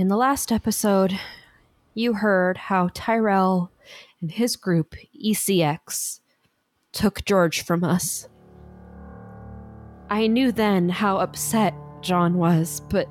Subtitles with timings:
[0.00, 1.20] In the last episode,
[1.92, 3.70] you heard how Tyrell
[4.22, 6.20] and his group, ECX,
[6.90, 8.26] took George from us.
[10.08, 13.10] I knew then how upset John was, but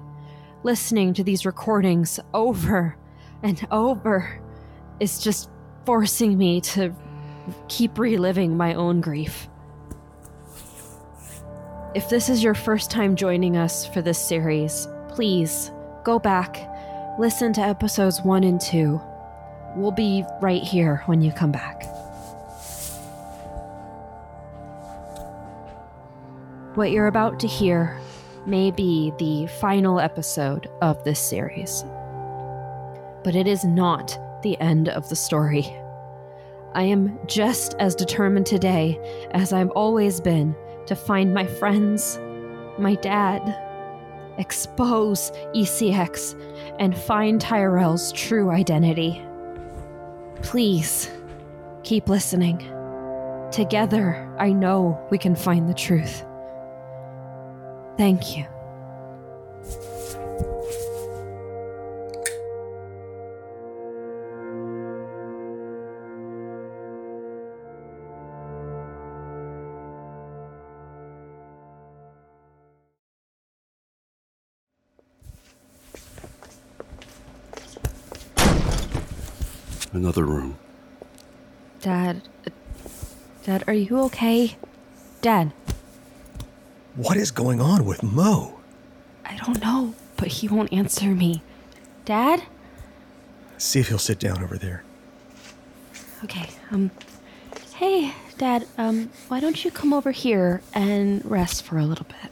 [0.63, 2.97] listening to these recordings over
[3.43, 4.41] and over
[4.99, 5.51] is just
[5.85, 6.91] forcing me to
[7.67, 9.47] keep reliving my own grief.
[11.93, 15.69] If this is your first time joining us for this series, please
[16.03, 16.65] go back,
[17.19, 18.99] listen to episodes 1 and 2.
[19.75, 21.83] We'll be right here when you come back.
[26.75, 27.99] What you're about to hear
[28.45, 31.83] may be the final episode of this series.
[33.25, 35.65] But it is not the end of the story.
[36.73, 38.97] I am just as determined today
[39.31, 42.17] as I've always been to find my friends,
[42.77, 43.41] my dad,
[44.39, 46.35] expose ECX,
[46.79, 49.23] and find Tyrell's true identity.
[50.41, 51.11] Please,
[51.83, 52.57] keep listening.
[53.51, 56.23] Together, I know we can find the truth.
[57.97, 58.45] Thank you.
[79.91, 80.57] Another room.
[81.81, 82.21] Dad.
[83.43, 84.57] Dad, are you okay?
[85.21, 85.51] Dad,
[86.95, 88.59] What is going on with Mo?
[89.25, 91.41] I don't know, but he won't answer me.
[92.05, 92.43] Dad?
[93.57, 94.83] See if he'll sit down over there.
[96.23, 96.91] Okay, um.
[97.75, 102.31] Hey, Dad, um, why don't you come over here and rest for a little bit?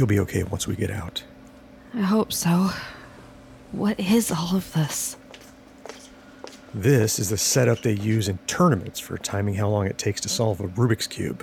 [0.00, 1.24] He'll be okay once we get out.
[1.92, 2.70] I hope so.
[3.70, 5.18] What is all of this?
[6.72, 10.28] This is the setup they use in tournaments for timing how long it takes to
[10.30, 11.42] solve a Rubik's Cube.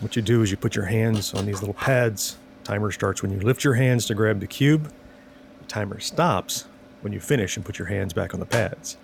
[0.00, 2.38] What you do is you put your hands on these little pads.
[2.62, 4.90] Timer starts when you lift your hands to grab the cube.
[5.60, 6.64] The timer stops
[7.02, 8.96] when you finish and put your hands back on the pads.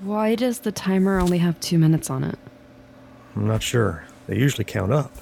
[0.00, 2.36] Why does the timer only have two minutes on it?
[3.36, 4.06] I'm not sure.
[4.26, 5.12] They usually count up.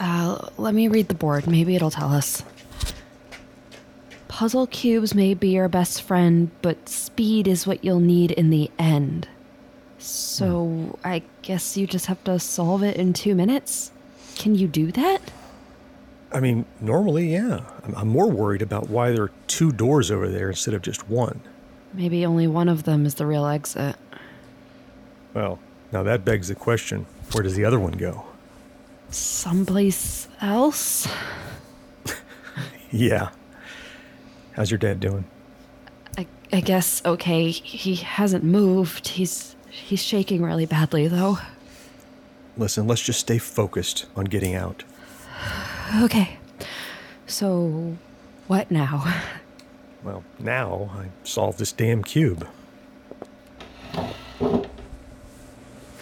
[0.00, 1.46] Uh, let me read the board.
[1.46, 2.42] Maybe it'll tell us.
[4.28, 8.70] Puzzle cubes may be your best friend, but speed is what you'll need in the
[8.78, 9.28] end.
[9.98, 13.92] So I guess you just have to solve it in two minutes?
[14.34, 15.20] Can you do that?
[16.32, 17.60] I mean, normally, yeah.
[17.84, 21.08] I'm, I'm more worried about why there are two doors over there instead of just
[21.08, 21.40] one.
[21.92, 23.94] Maybe only one of them is the real exit.
[25.32, 25.60] Well,
[25.92, 28.24] now that begs the question where does the other one go?
[29.14, 31.08] Someplace else?
[32.90, 33.30] Yeah.
[34.52, 35.24] How's your dad doing?
[36.16, 37.50] I, I guess okay.
[37.50, 39.08] He hasn't moved.
[39.08, 41.38] He's he's shaking really badly though.
[42.56, 44.84] Listen, let's just stay focused on getting out.
[46.02, 46.38] Okay.
[47.26, 47.96] So
[48.46, 49.04] what now?
[50.04, 52.46] Well, now I solved this damn cube.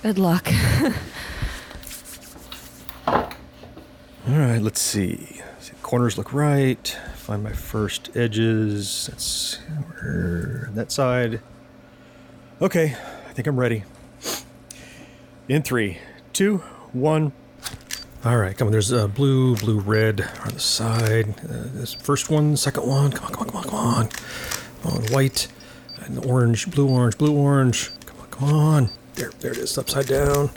[0.03, 0.49] Good luck.
[4.29, 5.41] All right, let's see.
[5.59, 5.73] see.
[5.83, 6.87] Corners look right.
[7.17, 9.09] Find my first edges.
[9.11, 9.59] That's
[10.75, 11.41] that side.
[12.61, 12.95] Okay,
[13.29, 13.83] I think I'm ready.
[15.49, 15.99] In three,
[16.33, 16.59] two,
[16.93, 17.33] one.
[18.25, 18.73] All right, come on.
[18.73, 21.31] There's uh, blue, blue, red on the side.
[21.41, 23.11] Uh, this first one, second one.
[23.11, 24.09] Come on, come on, come on, come on.
[24.83, 25.49] Come on, white
[26.05, 27.91] and orange, blue, orange, blue, orange.
[28.07, 28.91] Come on, come on.
[29.17, 30.51] There, there it is, upside down.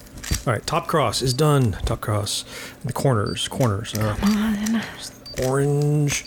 [0.46, 1.74] All right, top cross is done.
[1.86, 2.46] Top cross.
[2.84, 3.94] The corners, corners.
[3.96, 4.82] Uh,
[5.44, 6.26] orange.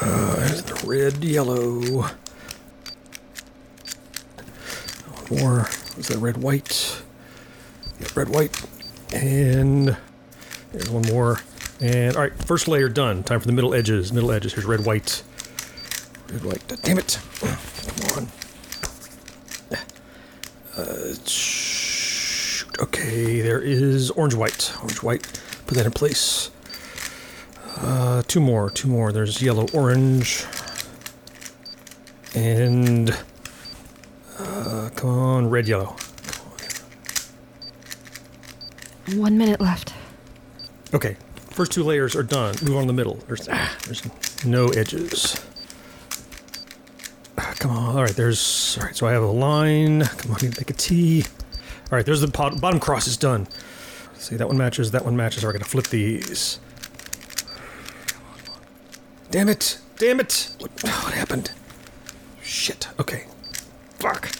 [0.00, 2.08] Uh, there's the red, yellow.
[5.28, 5.68] One more.
[5.96, 7.02] Was that red, white?
[8.00, 8.60] Yeah, red, white.
[9.12, 9.96] And
[10.72, 11.40] there's one more.
[11.80, 13.22] And all right, first layer done.
[13.22, 14.12] Time for the middle edges.
[14.12, 14.54] Middle edges.
[14.54, 15.22] Here's red, white.
[16.32, 16.80] Red, white.
[16.82, 17.18] Damn it.
[17.40, 18.28] Come on.
[20.76, 21.14] Uh.
[22.80, 24.72] Okay, there is orange, white.
[24.78, 25.42] Orange, white.
[25.66, 26.50] Put that in place.
[27.76, 29.12] Uh, two more, two more.
[29.12, 30.44] There's yellow, orange,
[32.34, 33.10] and
[34.38, 35.96] uh, come on, red, yellow.
[39.14, 39.92] One minute left.
[40.94, 41.16] Okay,
[41.50, 42.54] first two layers are done.
[42.62, 43.16] Move on to the middle.
[43.26, 44.02] There's ah, there's
[44.44, 45.42] no edges.
[47.38, 47.96] Ah, come on.
[47.96, 48.96] All right, there's all right.
[48.96, 50.02] So I have a line.
[50.04, 51.24] Come on, make a T.
[51.90, 53.48] All right, there's the pot, bottom cross is done.
[54.14, 55.44] See, that one matches, that one matches.
[55.44, 56.60] I gotta flip these.
[59.30, 59.78] Damn it!
[59.96, 60.54] Damn it!
[60.58, 61.50] What, what happened?
[62.42, 62.88] Shit.
[63.00, 63.26] Okay.
[63.98, 64.30] Fuck.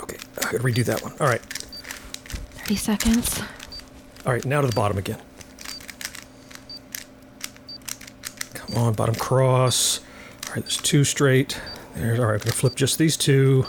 [0.00, 1.12] Okay, I gotta redo that one.
[1.18, 1.42] All right.
[1.42, 3.42] 30 seconds.
[4.24, 5.20] All right, now to the bottom again.
[8.54, 9.98] Come on, bottom cross.
[10.46, 11.60] All right, there's two straight.
[11.96, 12.34] There's all right.
[12.34, 13.66] I'm gonna flip just these two.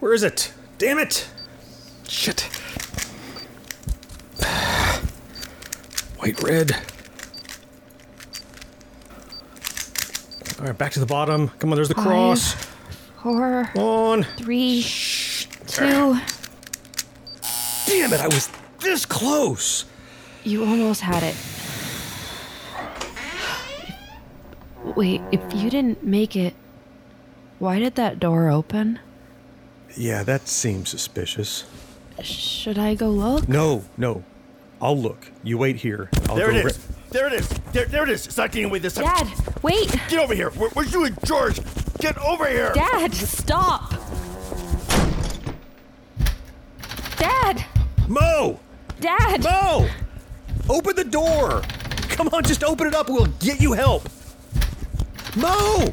[0.00, 0.52] Where is it?
[0.78, 1.28] Damn it!
[2.08, 2.42] Shit.
[6.18, 6.72] White, red.
[10.58, 11.48] All right, back to the bottom.
[11.58, 12.54] Come on, there's the cross.
[13.22, 14.22] Four, Come on.
[14.36, 14.82] three,
[15.66, 16.18] two.
[17.86, 18.20] Damn it!
[18.20, 18.48] I was
[18.80, 19.84] this close.
[20.44, 21.36] You almost had it.
[24.96, 26.54] Wait, if you didn't make it,
[27.58, 28.98] why did that door open?
[29.98, 31.64] Yeah, that seems suspicious.
[32.22, 33.48] Should I go look?
[33.48, 34.22] No, no.
[34.80, 35.30] I'll look.
[35.42, 36.08] You wait here.
[36.28, 36.78] I'll There go it is.
[36.78, 37.48] ra- There it is.
[37.72, 38.26] There, there it is.
[38.26, 39.04] It's not getting away this time.
[39.06, 39.28] Dad,
[39.62, 39.90] wait!
[40.08, 40.50] Get over here.
[40.50, 41.58] Where, where's you and George?
[41.98, 42.72] Get over here.
[42.74, 43.92] Dad, stop!
[47.16, 47.64] Dad!
[48.06, 48.60] Mo!
[49.00, 49.42] Dad!
[49.42, 49.88] Mo!
[50.68, 51.62] Open the door!
[52.10, 53.08] Come on, just open it up.
[53.08, 54.08] We'll get you help.
[55.36, 55.92] Mo!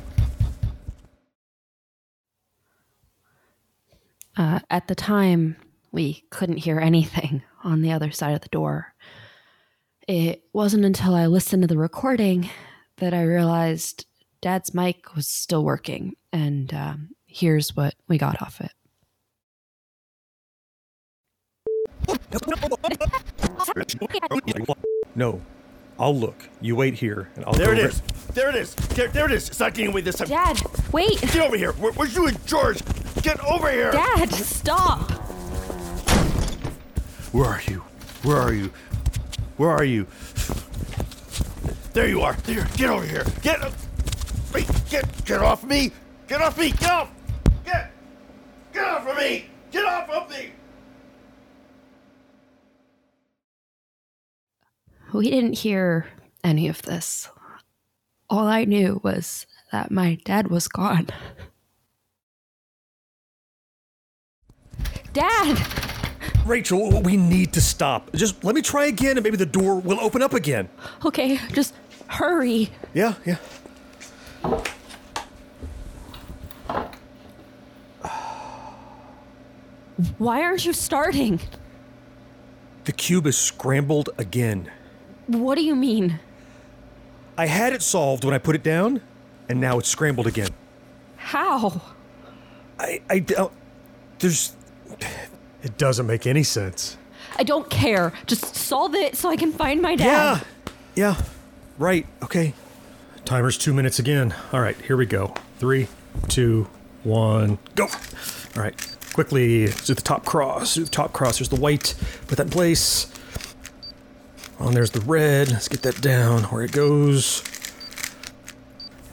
[4.37, 5.55] Uh, at the time,
[5.91, 8.93] we couldn't hear anything on the other side of the door.
[10.07, 12.49] It wasn't until I listened to the recording
[12.97, 14.05] that I realized
[14.41, 18.71] Dad's mic was still working, and um, here's what we got off it.
[25.15, 25.41] No.
[25.99, 26.35] I'll look.
[26.61, 28.01] You wait here, and I'll There go it ra- is.
[28.33, 28.75] There it is.
[28.75, 29.47] There, there it is.
[29.49, 30.27] It's not getting away this time.
[30.27, 30.61] Dad,
[30.91, 31.21] wait!
[31.21, 31.71] Get over here.
[31.73, 32.79] Where, where's you and George?
[33.21, 33.91] Get over here.
[33.91, 35.09] Dad, stop!
[37.31, 37.83] Where are you?
[38.23, 38.71] Where are you?
[39.57, 40.05] Where are you?
[41.93, 42.33] There you are.
[42.43, 42.67] There.
[42.75, 43.23] Get over here.
[43.41, 43.61] Get.
[44.53, 44.69] Wait.
[44.89, 45.25] Get.
[45.25, 45.91] Get off me.
[46.27, 46.71] Get off me.
[46.71, 47.09] Get off.
[47.63, 47.91] Get.
[48.73, 49.45] Get off of me.
[49.71, 50.51] Get off of me.
[55.15, 56.07] We didn't hear
[56.43, 57.29] any of this.
[58.29, 61.07] All I knew was that my dad was gone.
[65.13, 65.65] Dad!
[66.45, 68.11] Rachel, we need to stop.
[68.13, 70.67] Just let me try again, and maybe the door will open up again.
[71.05, 71.73] Okay, just
[72.07, 72.69] hurry.
[72.93, 73.37] Yeah, yeah.
[80.17, 81.39] Why aren't you starting?
[82.83, 84.69] The cube is scrambled again.
[85.27, 86.19] What do you mean?
[87.37, 89.01] I had it solved when I put it down,
[89.49, 90.49] and now it's scrambled again.
[91.17, 91.81] How?
[92.79, 93.51] I, I don't.
[94.19, 94.53] There's.
[95.63, 96.97] It doesn't make any sense.
[97.37, 98.13] I don't care.
[98.27, 100.43] Just solve it so I can find my dad.
[100.95, 101.13] Yeah.
[101.15, 101.21] Yeah.
[101.77, 102.05] Right.
[102.23, 102.53] Okay.
[103.25, 104.33] Timer's two minutes again.
[104.53, 104.79] All right.
[104.81, 105.33] Here we go.
[105.59, 105.87] Three,
[106.29, 106.67] two,
[107.03, 107.85] one, go.
[107.85, 108.75] All right.
[109.13, 110.75] Quickly do the top cross.
[110.75, 111.39] Do the top cross.
[111.39, 111.95] There's the white.
[112.27, 113.11] Put that in place.
[114.59, 115.51] Oh, and there's the red.
[115.51, 117.43] Let's get that down where it goes.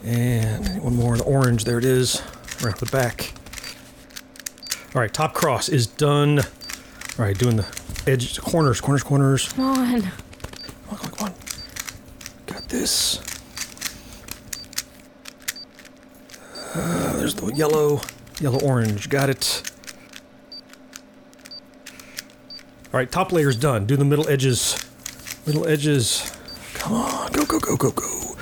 [0.04, 1.64] And one more, the orange.
[1.64, 2.22] There it is.
[2.62, 3.32] Around the back.
[4.94, 5.12] All right.
[5.12, 6.40] Top cross is done.
[6.40, 6.44] All
[7.18, 7.36] right.
[7.36, 7.66] Doing the
[8.06, 9.52] edges, corners, corners, corners.
[9.52, 10.02] Come on.
[10.02, 10.10] Come
[10.90, 11.34] on, come on, come on.
[12.46, 13.20] Got this.
[16.74, 18.00] Uh, there's the yellow,
[18.40, 19.08] yellow, orange.
[19.08, 19.70] Got it.
[22.92, 23.86] All right, top layer's done.
[23.86, 24.76] Do the middle edges.
[25.46, 26.32] Middle edges.
[26.74, 28.36] Come on, go, go, go, go, go.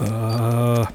[0.00, 0.86] Uh,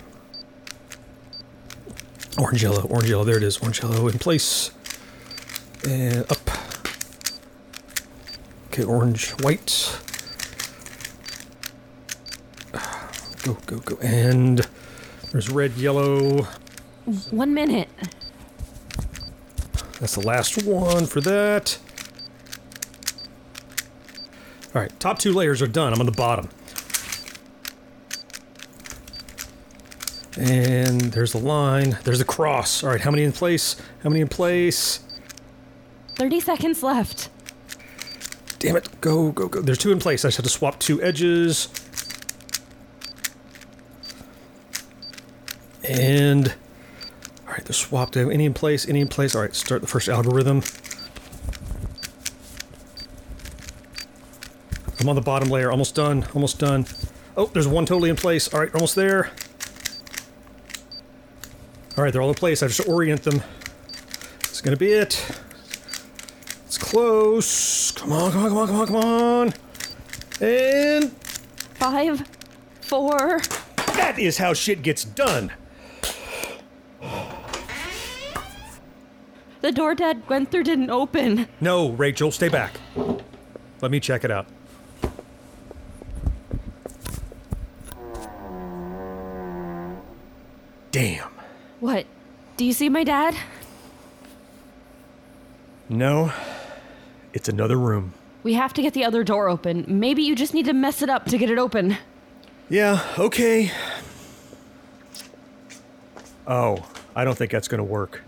[2.37, 3.23] orange, yellow, orange, yellow.
[3.23, 3.57] There it is.
[3.59, 4.71] Orange, yellow in place.
[5.87, 6.49] And up.
[8.67, 9.97] Okay, orange, white.
[13.43, 13.97] Go, go, go.
[14.01, 14.67] And
[15.31, 16.47] there's red, yellow.
[17.31, 17.89] One minute.
[19.99, 21.77] That's the last one for that.
[24.73, 25.93] All right, top two layers are done.
[25.93, 26.47] I'm on the bottom.
[30.37, 31.97] And there's the line.
[32.05, 32.81] There's the cross.
[32.83, 33.75] All right, how many in place?
[34.01, 35.01] How many in place?
[36.15, 37.29] 30 seconds left.
[38.59, 39.01] Damn it.
[39.01, 39.61] Go, go, go.
[39.61, 40.23] There's two in place.
[40.23, 41.67] I just have to swap two edges.
[45.83, 46.55] And.
[47.45, 48.15] Alright, they're swapped.
[48.15, 48.87] Any in place?
[48.87, 49.35] Any in place?
[49.35, 50.61] Alright, start the first algorithm.
[55.01, 55.71] I'm on the bottom layer.
[55.71, 56.27] Almost done.
[56.35, 56.85] Almost done.
[57.35, 58.53] Oh, there's one totally in place.
[58.53, 59.31] Alright, almost there.
[61.97, 62.61] Alright, they're all in place.
[62.61, 63.41] I just orient them.
[64.41, 65.25] It's gonna be it.
[66.67, 67.91] It's close.
[67.91, 69.53] Come on, come on, come on, come on, come on.
[70.39, 71.11] And
[71.73, 72.27] Five,
[72.81, 73.41] four.
[73.95, 75.51] that is how shit gets done.
[79.61, 81.47] The door Dad went through didn't open.
[81.59, 82.79] No, Rachel, stay back.
[83.81, 84.45] Let me check it out.
[90.91, 91.29] Damn.
[91.79, 92.05] What?
[92.57, 93.35] Do you see my dad?
[95.89, 96.31] No,
[97.33, 98.13] it's another room.
[98.43, 99.85] We have to get the other door open.
[99.87, 101.97] Maybe you just need to mess it up to get it open.
[102.69, 103.71] Yeah, okay.
[106.47, 108.21] Oh, I don't think that's gonna work.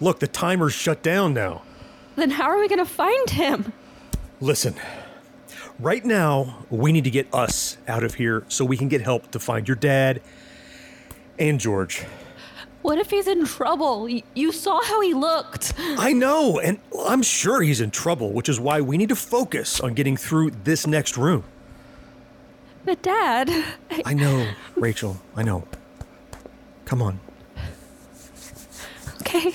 [0.00, 1.62] Look, the timer's shut down now.
[2.16, 3.72] Then how are we gonna find him?
[4.40, 4.74] Listen,
[5.78, 9.30] right now, we need to get us out of here so we can get help
[9.30, 10.20] to find your dad
[11.38, 12.04] and George.
[12.82, 14.08] What if he's in trouble?
[14.34, 15.74] You saw how he looked.
[15.78, 19.80] I know, and I'm sure he's in trouble, which is why we need to focus
[19.80, 21.42] on getting through this next room.
[22.84, 23.50] But Dad,
[23.90, 25.66] I, I know, Rachel, I know.
[26.84, 27.18] Come on.
[29.22, 29.52] okay.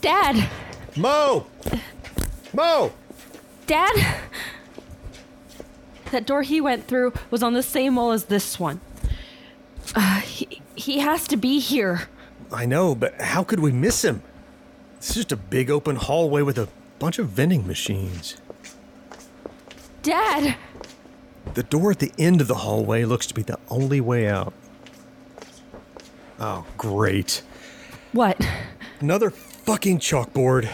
[0.00, 0.48] Dad,
[0.96, 1.46] Mo!
[2.52, 2.92] Mo!
[3.66, 4.20] Dad.
[6.10, 8.80] That door he went through was on the same wall as this one.
[9.96, 12.08] Uh, he, he has to be here.
[12.52, 14.22] I know, but how could we miss him?
[14.98, 16.68] It's just a big open hallway with a
[17.00, 18.36] bunch of vending machines.
[20.02, 20.54] Dad!
[21.54, 24.52] The door at the end of the hallway looks to be the only way out.
[26.38, 27.42] Oh, great.
[28.12, 28.40] What?
[29.00, 30.70] Another fucking chalkboard.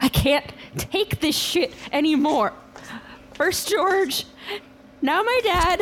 [0.00, 0.44] I can't
[0.76, 2.52] take this shit anymore.
[3.34, 4.26] First George,
[5.02, 5.80] now my dad.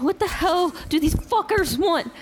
[0.00, 2.12] What the hell do these fuckers want?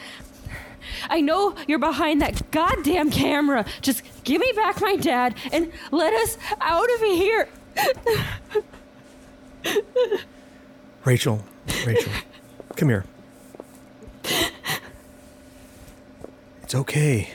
[1.09, 3.65] I know you're behind that goddamn camera.
[3.81, 7.49] Just give me back my dad and let us out of here.
[11.05, 11.45] Rachel,
[11.87, 12.13] Rachel,
[12.77, 13.05] come here.
[16.63, 17.31] It's okay.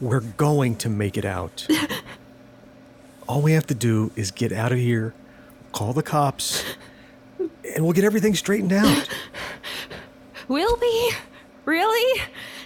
[0.00, 1.66] We're going to make it out.
[3.30, 5.14] All we have to do is get out of here,
[5.70, 6.64] call the cops,
[7.38, 9.08] and we'll get everything straightened out.
[10.48, 11.12] Will we?
[11.64, 12.22] Really?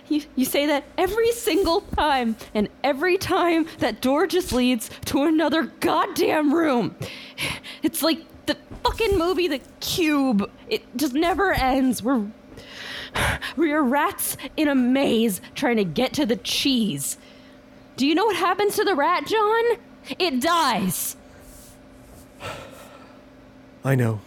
[0.08, 5.24] You, you say that every single time, and every time that door just leads to
[5.24, 6.96] another goddamn room.
[7.82, 10.50] It's like the fucking movie The Cube.
[10.70, 12.02] It just never ends.
[12.02, 12.26] We're
[13.58, 17.18] we're rats in a maze trying to get to the cheese.
[17.98, 19.64] Do you know what happens to the rat, John?
[20.18, 21.16] It dies.
[23.84, 24.20] I know.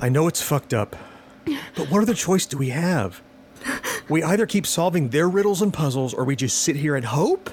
[0.00, 0.96] I know it's fucked up.
[1.76, 3.20] But what other choice do we have?
[4.08, 7.50] We either keep solving their riddles and puzzles or we just sit here and hope?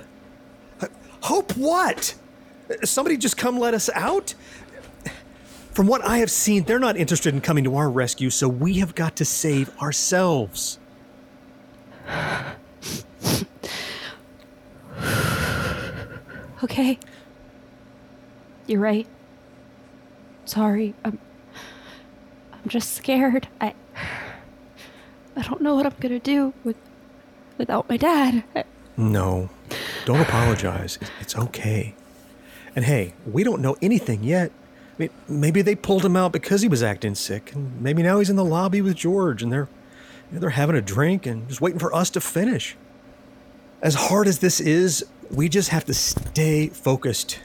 [0.79, 0.88] Uh,
[1.21, 2.15] Hope what?
[2.83, 4.33] Somebody just come let us out?
[5.71, 8.75] From what I have seen, they're not interested in coming to our rescue, so we
[8.75, 10.79] have got to save ourselves.
[16.65, 16.98] Okay.
[18.65, 19.05] You're right.
[20.45, 20.95] Sorry.
[21.05, 21.19] I'm
[22.51, 23.48] I'm just scared.
[23.62, 23.75] I
[25.36, 26.75] I don't know what I'm to do with
[27.60, 28.43] without my dad.
[28.98, 29.50] No,
[30.05, 30.95] don't apologize.
[30.95, 31.93] It's- It's okay.
[32.75, 34.50] And hey, we don't know anything yet.
[34.98, 38.17] I mean, maybe they pulled him out because he was acting sick, and maybe now
[38.17, 39.69] he's in the lobby with George, and they're
[40.31, 42.75] you know, they're having a drink and just waiting for us to finish.
[43.84, 47.39] As hard as this is, we just have to stay focused.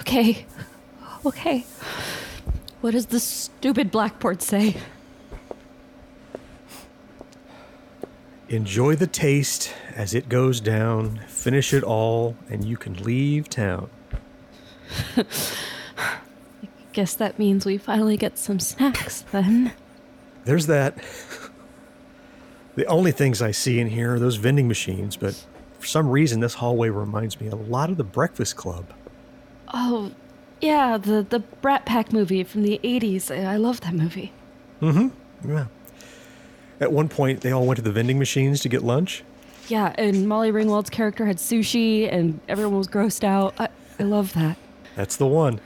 [0.00, 0.46] Okay.
[1.24, 1.64] Okay.
[2.80, 4.76] What does the stupid blackboard say?
[8.48, 11.20] Enjoy the taste as it goes down.
[11.26, 13.90] Finish it all, and you can leave town.
[15.16, 15.24] I
[16.92, 19.72] Guess that means we finally get some snacks then.
[20.44, 20.96] There's that.
[22.74, 25.44] The only things I see in here are those vending machines, but
[25.78, 28.92] for some reason, this hallway reminds me a lot of the Breakfast Club.
[29.72, 30.12] Oh,
[30.60, 33.30] yeah, the the Brat Pack movie from the 80s.
[33.30, 34.32] I I love that movie.
[34.80, 35.50] Mm hmm.
[35.50, 35.66] Yeah.
[36.80, 39.24] At one point, they all went to the vending machines to get lunch.
[39.68, 43.54] Yeah, and Molly Ringwald's character had sushi and everyone was grossed out.
[43.58, 43.68] I,
[43.98, 44.56] I love that.
[44.96, 45.60] That's the one.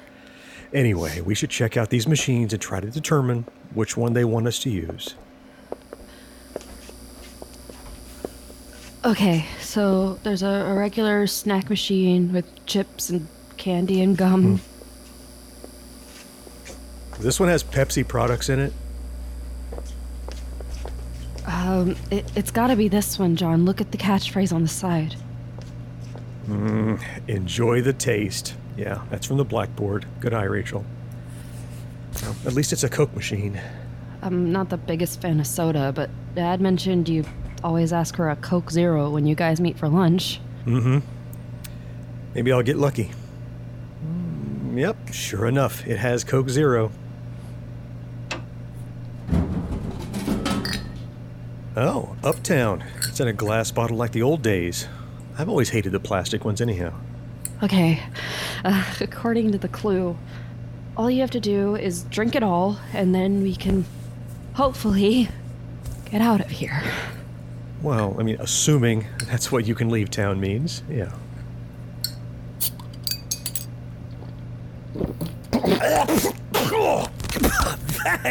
[0.73, 4.47] Anyway, we should check out these machines and try to determine which one they want
[4.47, 5.15] us to use.
[9.05, 14.61] Okay, so there's a, a regular snack machine with chips and candy and gum.
[17.19, 18.73] This one has Pepsi products in it.
[21.47, 23.65] Um, it, it's gotta be this one, John.
[23.65, 25.17] Look at the catchphrase on the side.
[27.27, 28.55] Enjoy the taste.
[28.77, 30.07] Yeah, that's from the blackboard.
[30.21, 30.85] Good eye, Rachel.
[32.23, 33.61] Well, at least it's a Coke machine.
[34.23, 37.25] I'm not the biggest fan of soda, but Dad mentioned you
[37.63, 40.41] always ask her a Coke Zero when you guys meet for lunch.
[40.67, 40.99] Mm-hmm.
[42.35, 43.11] Maybe I'll get lucky.
[44.05, 46.91] Mm, yep, sure enough, it has Coke Zero.
[51.75, 52.85] Oh, Uptown.
[53.09, 54.89] It's in a glass bottle like the old days.
[55.39, 56.93] I've always hated the plastic ones, anyhow.
[57.63, 58.03] Okay,
[58.65, 60.19] uh, according to the clue,
[60.97, 63.85] all you have to do is drink it all, and then we can
[64.55, 65.29] hopefully
[66.11, 66.83] get out of here.
[67.83, 71.13] Well, I mean, assuming that's what you can leave town means, yeah.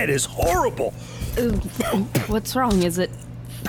[0.01, 0.93] that is horrible.
[1.37, 1.49] Uh,
[2.27, 2.81] What's wrong?
[2.83, 3.11] Is it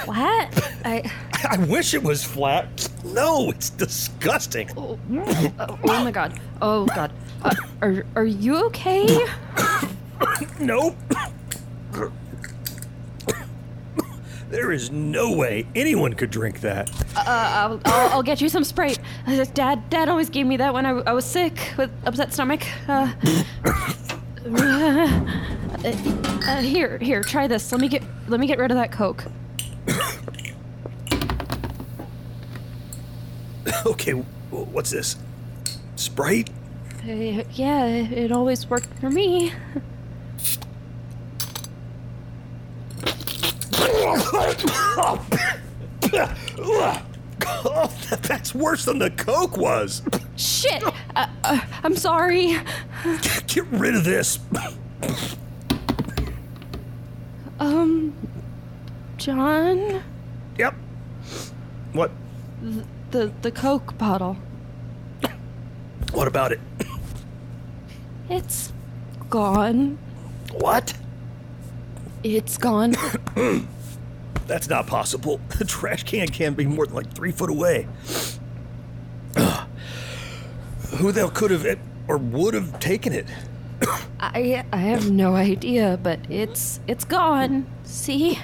[0.04, 0.50] flat?
[0.84, 1.10] I.
[1.44, 2.88] I wish it was flat.
[3.04, 4.70] No, it's disgusting.
[4.76, 6.40] Oh, oh my god.
[6.62, 7.12] Oh god.
[7.42, 9.26] Uh, are are you okay?
[10.60, 10.94] Nope.
[14.52, 16.90] There is no way anyone could drink that.
[17.16, 18.98] Uh, I'll, I'll, I'll get you some Sprite.
[19.26, 22.62] Uh, Dad, Dad always gave me that when I, I was sick with upset stomach.
[22.86, 23.10] Uh,
[23.64, 25.24] uh,
[26.46, 27.72] uh, here, here, try this.
[27.72, 29.24] Let me get let me get rid of that Coke.
[33.86, 35.16] Okay, what's this?
[35.96, 36.50] Sprite?
[37.02, 39.52] Uh, yeah, it always worked for me.
[44.96, 45.24] Oh,
[48.22, 50.02] that's worse than the Coke was.
[50.36, 50.82] Shit!
[51.16, 52.56] Uh, uh, I'm sorry.
[53.46, 54.38] Get rid of this.
[57.58, 58.12] Um,
[59.16, 60.02] John,
[60.58, 60.74] Yep.
[61.92, 62.10] What?
[63.10, 64.36] the the Coke bottle.
[66.12, 66.60] What about it?
[68.28, 68.72] It's
[69.30, 69.98] gone.
[70.52, 70.94] What?
[72.22, 72.94] It's gone.
[74.52, 75.40] That's not possible.
[75.58, 77.88] The trash can can't be more than like three foot away.
[80.98, 83.26] Who the hell could have or would have taken it?
[84.20, 87.64] I I have no idea, but it's it's gone.
[87.84, 88.38] See?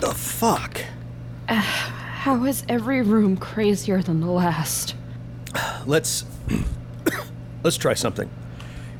[0.00, 0.80] The fuck?
[1.46, 4.96] How is every room crazier than the last?
[5.86, 6.24] Let's
[7.62, 8.28] let's try something.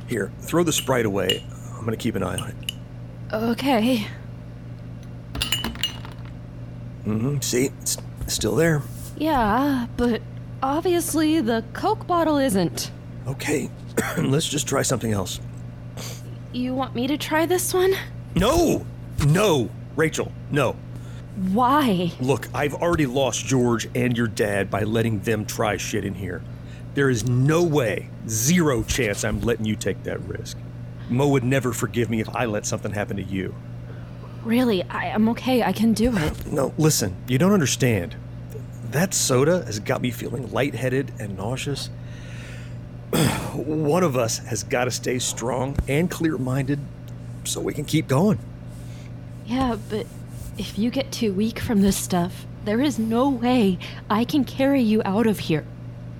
[0.07, 1.45] Here, throw the sprite away.
[1.75, 2.73] I'm gonna keep an eye on it.
[3.33, 4.07] Okay.
[7.05, 8.83] hmm See, it's still there.
[9.16, 10.23] Yeah, but
[10.62, 12.90] obviously the Coke bottle isn't.
[13.27, 13.71] Okay,
[14.19, 15.40] let's just try something else.
[16.53, 17.95] You want me to try this one?
[18.35, 18.87] No,
[19.27, 20.77] no, Rachel, no.
[21.53, 22.12] Why?
[22.21, 26.42] Look, I've already lost George and your dad by letting them try shit in here.
[26.97, 30.57] There is no way, zero chance I'm letting you take that risk.
[31.11, 33.55] Mo would never forgive me if I let something happen to you.
[34.45, 35.63] Really, I am okay.
[35.63, 36.47] I can do it.
[36.47, 38.17] No, listen, you don't understand.
[38.93, 41.91] That soda has got me feeling lightheaded and nauseous.
[43.53, 46.81] One of us has got to stay strong and clear minded
[47.45, 48.39] so we can keep going.
[49.45, 50.07] Yeah, but
[50.57, 53.79] if you get too weak from this stuff, there is no way
[54.09, 55.67] I can carry you out of here.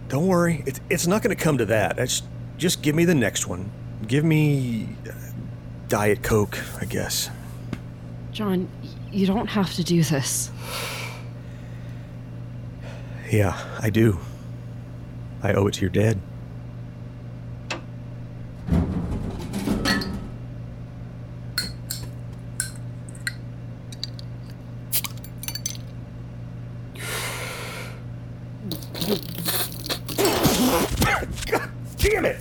[0.09, 1.99] Don't worry, it, it's not going to come to that.
[1.99, 2.23] It's,
[2.57, 3.71] just give me the next one.
[4.07, 5.13] Give me uh,
[5.89, 7.31] Diet Coke, I guess.
[8.33, 8.69] John,
[9.11, 10.51] you don't have to do this.
[13.31, 14.19] Yeah, I do.
[15.43, 16.21] I owe it to your dad.
[31.47, 31.71] God
[32.11, 32.37] damn it!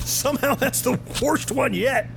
[0.00, 2.08] Somehow that's the worst one yet.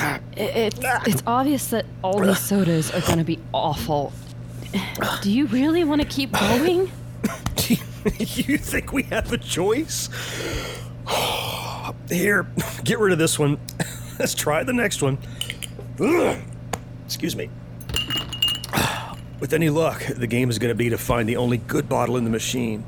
[0.00, 4.12] I- It's, it's obvious that all these sodas are gonna be awful.
[5.22, 6.90] Do you really want to keep going?
[7.56, 7.76] Do
[8.18, 10.08] you think we have a choice?
[12.08, 12.46] Here,
[12.84, 13.58] get rid of this one.
[14.18, 15.18] Let's try the next one.
[17.06, 17.50] Excuse me.
[19.40, 22.16] With any luck, the game is going to be to find the only good bottle
[22.16, 22.84] in the machine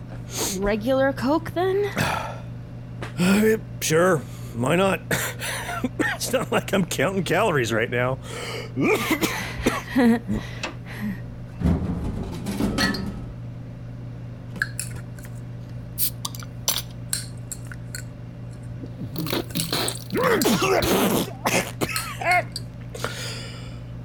[0.60, 1.86] regular Coke then?
[3.18, 4.18] Uh, sure,
[4.56, 5.00] why not?
[6.14, 8.18] it's not like I'm counting calories right now.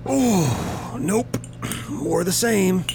[0.05, 1.37] oh, nope.
[1.89, 2.85] More the same.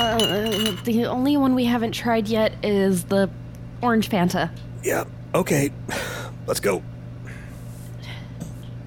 [0.00, 3.28] Uh, the only one we haven't tried yet is the
[3.82, 4.50] orange Fanta.
[4.82, 5.70] Yeah, okay.
[6.46, 6.82] Let's go.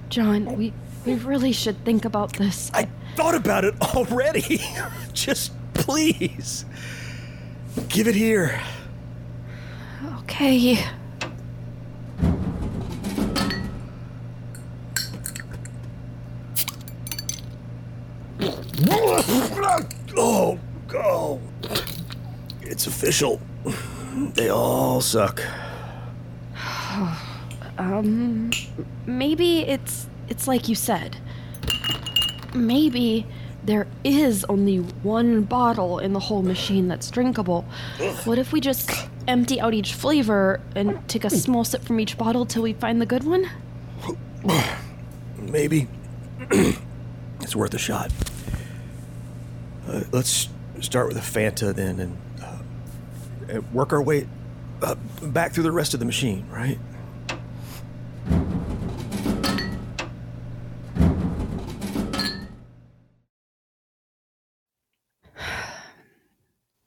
[0.08, 0.72] John, we
[1.06, 2.68] we really should think about this.
[2.74, 4.60] I thought about it already.
[5.12, 6.64] Just please.
[7.88, 8.60] Give it here.
[10.18, 10.84] Okay.
[20.16, 20.58] Oh,
[20.94, 21.40] oh.
[22.62, 23.38] It's official.
[24.32, 25.42] They all suck.
[27.76, 28.50] Um
[29.04, 31.18] maybe it's it's like you said.
[32.54, 33.26] Maybe
[33.62, 37.66] there is only one bottle in the whole machine that's drinkable.
[38.24, 38.90] What if we just
[39.28, 43.02] empty out each flavor and take a small sip from each bottle till we find
[43.02, 43.50] the good one?
[45.36, 45.88] Maybe.
[46.50, 48.10] it's worth a shot.
[49.88, 50.48] Uh, let's
[50.80, 52.16] start with a Fanta then and
[53.54, 54.26] and work our way
[55.22, 56.78] back through the rest of the machine, right?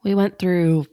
[0.03, 0.85] We went through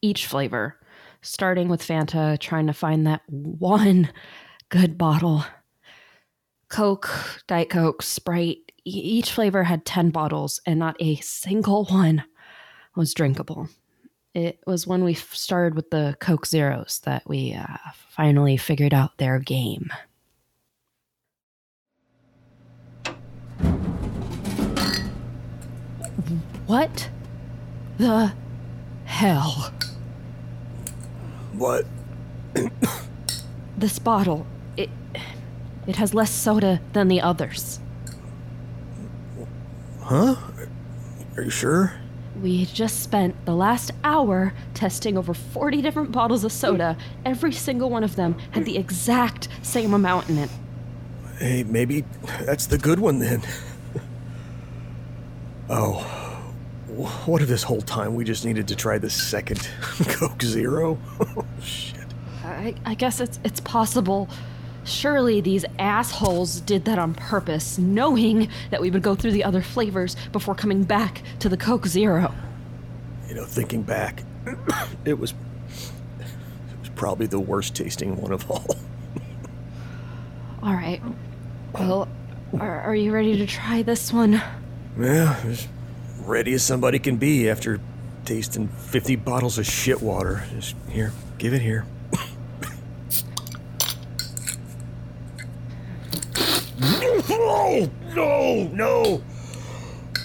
[0.00, 0.78] each flavor,
[1.20, 4.10] starting with Fanta, trying to find that one
[4.70, 5.44] good bottle.
[6.70, 12.24] Coke, Diet Coke, Sprite, each flavor had 10 bottles, and not a single one
[12.96, 13.68] was drinkable.
[14.34, 17.76] It was when we started with the Coke Zeros that we uh,
[18.10, 19.92] finally figured out their game.
[26.66, 27.10] What
[27.98, 28.32] the
[29.04, 29.72] hell?
[31.52, 31.86] What?
[33.78, 34.90] This bottle, it
[35.86, 37.78] it has less soda than the others.
[40.00, 40.34] Huh?
[41.36, 41.92] Are you sure?
[42.44, 46.94] We just spent the last hour testing over 40 different bottles of soda.
[47.24, 50.50] Every single one of them had the exact same amount in it.
[51.38, 52.04] Hey, maybe
[52.42, 53.42] that's the good one then.
[55.70, 56.02] oh.
[57.24, 59.66] What if this whole time we just needed to try the second
[60.08, 60.98] Coke Zero?
[61.20, 62.04] Oh, shit.
[62.44, 64.28] I, I guess it's it's possible.
[64.84, 69.62] Surely these assholes did that on purpose, knowing that we would go through the other
[69.62, 72.34] flavors before coming back to the Coke Zero.
[73.28, 74.22] You know, thinking back,
[75.04, 75.32] it was
[76.20, 78.66] it was probably the worst tasting one of all.
[80.62, 81.00] All right.
[81.72, 82.08] Well,
[82.58, 84.40] are, are you ready to try this one?
[84.98, 85.66] Yeah, as
[86.20, 87.80] ready as somebody can be after
[88.24, 90.44] tasting 50 bottles of shit water.
[90.54, 91.84] Just here, give it here.
[98.14, 99.22] No, no.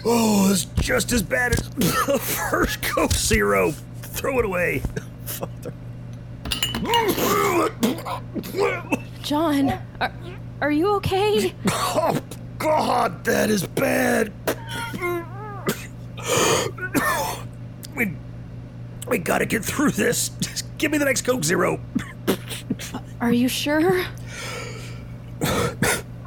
[0.05, 3.71] Oh, it's just as bad as the first Coke Zero.
[4.01, 4.81] Throw it away.
[9.21, 10.13] John, are,
[10.61, 11.53] are you okay?
[11.69, 12.17] Oh,
[12.57, 14.31] God, that is bad.
[17.95, 18.13] We,
[19.07, 20.29] we gotta get through this.
[20.39, 21.79] Just give me the next Coke Zero.
[23.21, 24.05] Are you sure?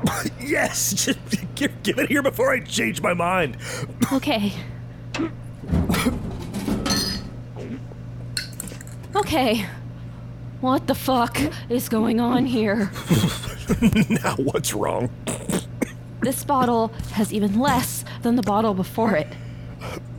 [0.40, 1.18] Yes, just
[1.54, 3.56] give, give it here before I change my mind.
[4.12, 4.52] Okay.
[9.14, 9.66] Okay.
[10.60, 11.38] What the fuck
[11.68, 12.90] is going on here?
[14.08, 15.08] Now, what's wrong?
[16.20, 19.28] This bottle has even less than the bottle before it.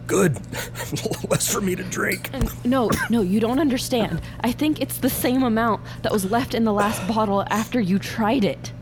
[0.07, 0.35] Good.
[1.29, 2.29] Less for me to drink.
[2.33, 4.21] And no, no, you don't understand.
[4.41, 7.99] I think it's the same amount that was left in the last bottle after you
[7.99, 8.73] tried it.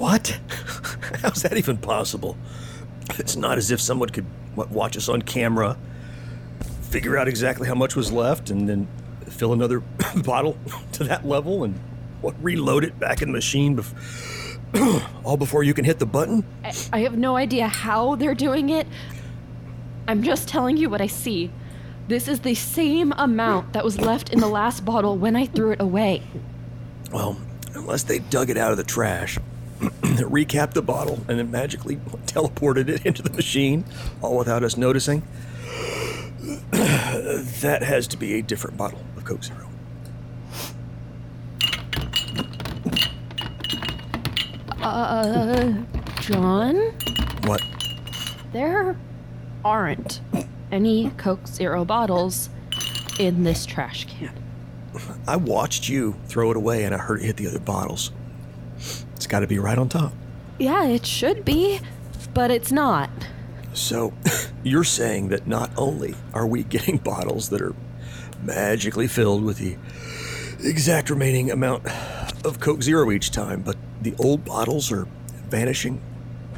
[0.00, 0.28] What?
[1.22, 2.38] How's that even possible?
[3.18, 4.24] It's not as if someone could
[4.56, 5.76] watch us on camera,
[6.80, 8.88] figure out exactly how much was left, and then
[9.28, 9.80] fill another
[10.24, 10.56] bottle
[10.92, 11.78] to that level and
[12.22, 16.46] what reload it back in the machine, bef- all before you can hit the button.
[16.64, 18.86] I, I have no idea how they're doing it.
[20.08, 21.50] I'm just telling you what I see.
[22.08, 25.72] This is the same amount that was left in the last bottle when I threw
[25.72, 26.22] it away.
[27.12, 27.38] Well,
[27.74, 29.38] unless they dug it out of the trash,
[30.30, 33.84] recapped the bottle, and then magically teleported it into the machine,
[34.22, 35.22] all without us noticing,
[36.70, 39.68] that has to be a different bottle of Coke Zero.
[44.82, 45.74] Uh,
[46.20, 46.76] John?
[47.44, 47.62] What?
[48.52, 48.96] There
[49.64, 50.20] aren't
[50.72, 52.48] any Coke Zero bottles
[53.18, 54.32] in this trash can.
[55.26, 58.10] I watched you throw it away and I heard it hit the other bottles.
[59.30, 60.12] Got to be right on top.
[60.58, 61.78] Yeah, it should be,
[62.34, 63.10] but it's not.
[63.72, 64.12] So,
[64.64, 67.76] you're saying that not only are we getting bottles that are
[68.42, 69.76] magically filled with the
[70.68, 71.86] exact remaining amount
[72.44, 75.06] of Coke Zero each time, but the old bottles are
[75.48, 76.02] vanishing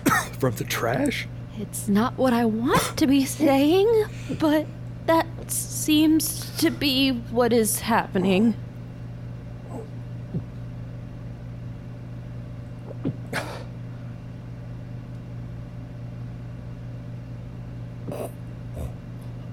[0.39, 1.29] from the trash?
[1.59, 4.07] It's not what I want to be saying,
[4.41, 4.65] but
[5.05, 8.55] that seems to be what is happening.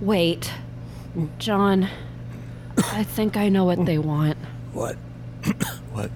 [0.01, 0.53] Wait,
[1.37, 1.89] John,
[2.77, 4.37] I think I know what they want.
[4.71, 4.95] What?
[5.91, 6.09] what?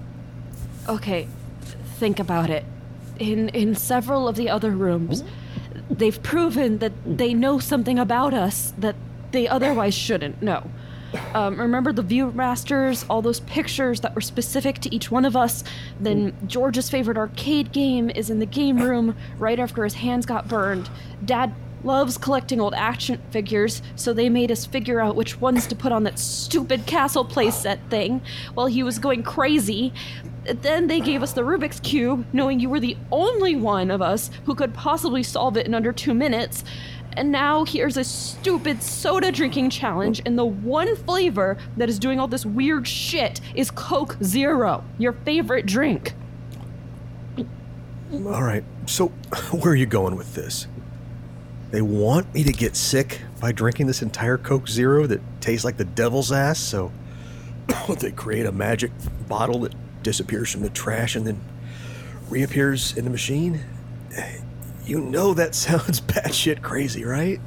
[0.88, 1.28] Okay,
[1.98, 2.64] think about it.
[3.18, 5.22] In in several of the other rooms,
[5.90, 8.96] they've proven that they know something about us that
[9.32, 10.70] they otherwise shouldn't know.
[11.34, 15.62] Um, remember the Viewmasters, all those pictures that were specific to each one of us.
[16.00, 20.48] Then George's favorite arcade game is in the game room right after his hands got
[20.48, 20.90] burned.
[21.24, 25.76] Dad loves collecting old action figures, so they made us figure out which ones to
[25.76, 28.22] put on that stupid castle playset thing
[28.54, 29.92] while he was going crazy.
[30.44, 34.30] Then they gave us the Rubik's Cube, knowing you were the only one of us
[34.44, 36.64] who could possibly solve it in under two minutes.
[37.16, 42.18] And now here's a stupid soda drinking challenge, and the one flavor that is doing
[42.18, 46.14] all this weird shit is Coke Zero, your favorite drink.
[48.12, 49.08] All right, so
[49.52, 50.66] where are you going with this?
[51.74, 55.76] They want me to get sick by drinking this entire Coke Zero that tastes like
[55.76, 56.92] the devil's ass, so
[57.98, 58.92] they create a magic
[59.26, 61.40] bottle that disappears from the trash and then
[62.30, 63.58] reappears in the machine?
[64.86, 67.40] You know that sounds batshit crazy, right?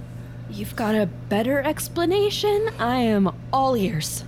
[0.49, 2.69] You've got a better explanation?
[2.79, 4.25] I am all ears.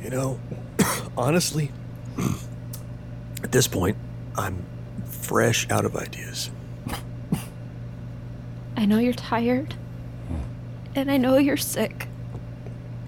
[0.00, 0.40] You know,
[1.18, 1.72] honestly,
[3.42, 3.96] at this point,
[4.36, 4.64] I'm
[5.06, 6.50] fresh out of ideas.
[8.76, 9.74] I know you're tired,
[10.28, 10.34] hmm.
[10.94, 12.08] and I know you're sick,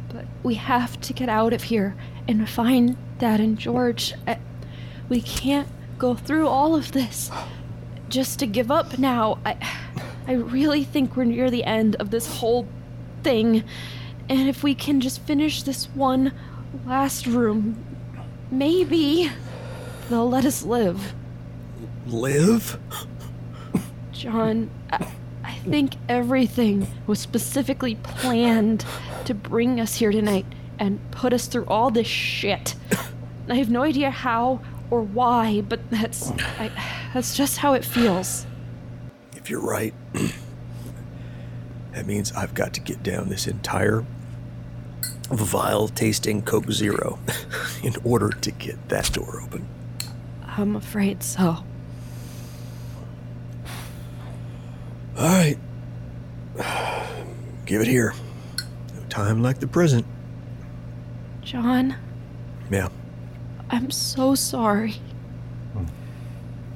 [0.08, 1.94] but we have to get out of here
[2.26, 4.14] and find Dad and George.
[4.26, 4.38] I,
[5.08, 7.30] we can't go through all of this
[8.08, 9.38] just to give up now.
[9.44, 9.56] I,
[10.26, 12.66] I really think we're near the end of this whole
[13.22, 13.64] thing,
[14.28, 16.32] and if we can just finish this one
[16.86, 17.84] last room,
[18.50, 19.30] maybe
[20.08, 21.14] they'll let us live.
[22.06, 22.78] Live?
[24.12, 25.08] John, I, I
[25.58, 28.84] think everything was specifically planned
[29.24, 30.46] to bring us here tonight
[30.78, 32.74] and put us through all this shit.
[33.48, 36.70] I have no idea how or why, but that's I,
[37.14, 38.46] that's just how it feels.
[39.36, 39.94] If you're right,
[41.92, 44.04] that means I've got to get down this entire
[45.30, 47.18] vile tasting Coke Zero
[47.82, 49.68] in order to get that door open.
[50.46, 51.64] I'm afraid so.
[55.18, 55.58] All right.
[57.66, 58.14] Give it here.
[58.94, 60.06] No time like the present.
[61.42, 61.96] John,
[62.70, 62.88] Yeah,
[63.70, 64.96] I'm so sorry.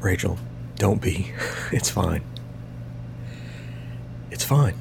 [0.00, 0.38] Rachel,
[0.76, 1.33] don't be.
[1.72, 2.22] It's fine.
[4.31, 4.74] It's fine.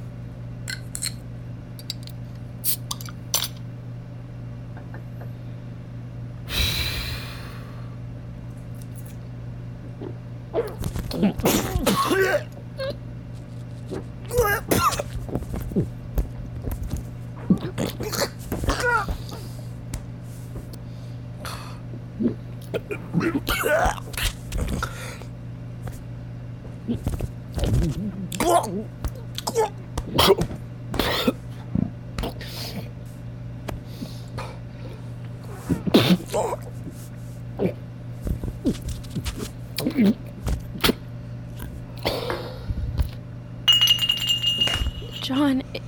[45.21, 45.81] John, i-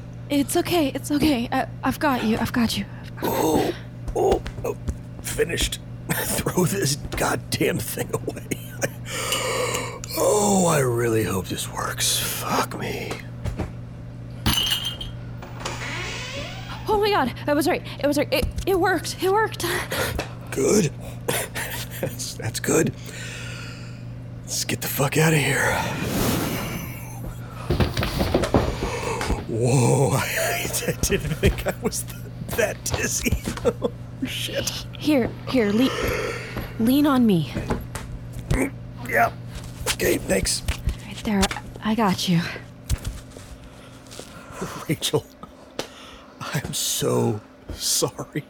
[1.04, 1.50] it's okay.
[1.52, 2.38] I, I've got you.
[2.38, 2.86] I've got you.
[3.22, 3.74] Oh,
[4.16, 4.78] oh, oh,
[5.22, 5.82] finished.
[6.14, 8.48] Throw this goddamn thing away.
[10.18, 12.18] oh, I really hope this works.
[12.18, 13.12] Fuck me.
[16.88, 17.86] Oh my god, I was right.
[18.02, 18.32] It was right.
[18.32, 19.22] It, it worked.
[19.22, 19.66] It worked.
[20.52, 20.90] Good.
[22.00, 22.94] that's, that's good.
[24.44, 25.74] Let's get the fuck out of here.
[29.50, 30.43] Whoa, I,
[30.88, 32.22] I didn't think I was th-
[32.58, 33.44] that dizzy.
[33.66, 33.92] oh,
[34.26, 34.70] shit.
[34.98, 35.92] Here, here, lean,
[36.80, 37.54] lean on me.
[39.08, 39.32] Yeah.
[39.94, 40.64] Okay, thanks,
[41.06, 41.42] Right there.
[41.84, 42.42] I got you.
[44.90, 45.26] Rachel.
[46.42, 47.42] I'm so
[47.74, 48.46] sorry.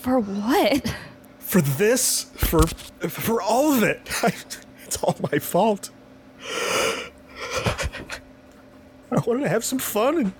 [0.00, 0.94] For what?
[1.38, 2.24] For this?
[2.36, 4.00] For for all of it.
[4.24, 4.32] I,
[4.84, 5.90] it's all my fault.
[9.10, 10.32] I wanted to have some fun and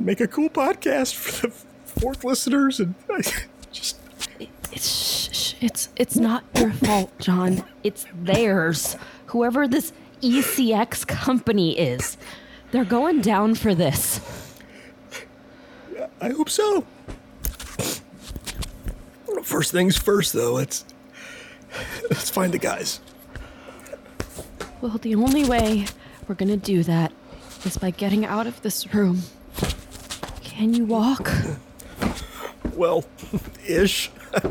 [0.00, 3.22] make a cool podcast for the fourth listeners, and I
[3.72, 3.98] just
[4.72, 7.64] It's it's it's not your fault, John.
[7.82, 8.96] It's theirs.
[9.26, 12.16] Whoever this ECX company is,
[12.70, 14.20] they're going down for this.
[16.20, 16.86] I hope so.
[19.42, 20.52] First things first, though.
[20.52, 20.84] Let's
[22.10, 23.00] let's find the guys.
[24.80, 25.86] Well, the only way
[26.28, 27.12] we're gonna do that
[27.64, 29.22] is by getting out of this room.
[30.56, 31.30] Can you walk?
[32.74, 33.04] Well,
[33.66, 34.10] ish.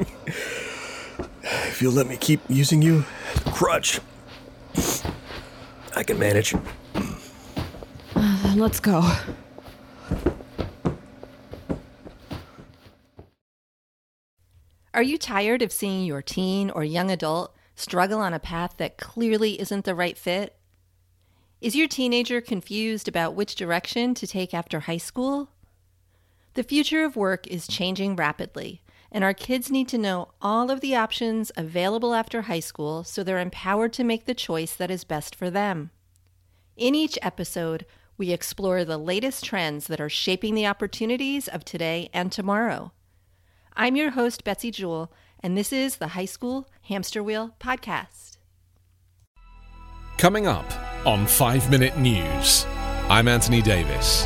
[1.44, 3.06] if you'll let me keep using you
[3.52, 4.00] crutch,
[5.96, 6.56] I can manage.
[8.16, 9.08] Then let's go.
[14.96, 18.98] Are you tired of seeing your teen or young adult struggle on a path that
[18.98, 20.58] clearly isn't the right fit?
[21.62, 25.50] Is your teenager confused about which direction to take after high school?
[26.56, 30.80] The future of work is changing rapidly, and our kids need to know all of
[30.80, 35.04] the options available after high school so they're empowered to make the choice that is
[35.04, 35.92] best for them.
[36.78, 37.86] In each episode,
[38.18, 42.94] we explore the latest trends that are shaping the opportunities of today and tomorrow.
[43.74, 48.38] I'm your host, Betsy Jewell, and this is the High School Hamster Wheel Podcast.
[50.18, 50.66] Coming up
[51.06, 52.66] on 5 Minute News,
[53.10, 54.26] I'm Anthony Davis.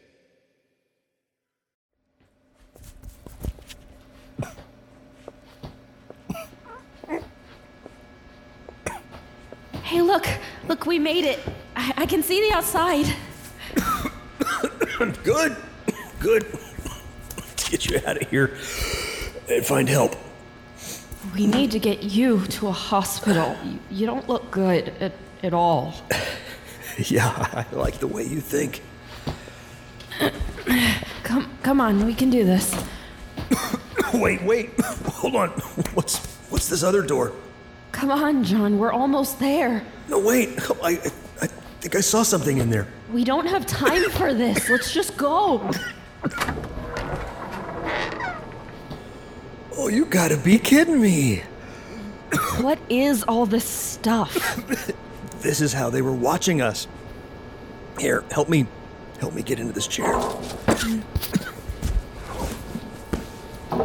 [9.91, 10.25] Hey, look!
[10.69, 11.41] Look, we made it!
[11.75, 13.13] I, I can see the outside.
[15.21, 15.57] Good,
[16.17, 16.45] good.
[17.35, 18.55] Let's get you out of here
[19.49, 20.15] and find help.
[21.33, 23.57] We need to get you to a hospital.
[23.65, 25.11] You, you don't look good at,
[25.43, 25.95] at all.
[26.97, 28.81] Yeah, I like the way you think.
[31.23, 32.73] Come, come on, we can do this.
[34.13, 35.49] Wait, wait, hold on.
[35.95, 37.33] What's what's this other door?
[38.01, 39.85] Come on, John, we're almost there.
[40.09, 40.57] No, wait.
[40.67, 41.11] Oh, I, I,
[41.43, 41.47] I
[41.81, 42.87] think I saw something in there.
[43.13, 44.67] We don't have time for this.
[44.71, 45.69] Let's just go.
[49.77, 51.43] Oh, you gotta be kidding me.
[52.59, 54.35] What is all this stuff?
[55.41, 56.87] This is how they were watching us.
[57.99, 58.65] Here, help me.
[59.19, 60.13] Help me get into this chair.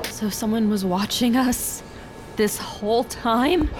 [0.04, 1.82] So someone was watching us
[2.36, 3.70] this whole time?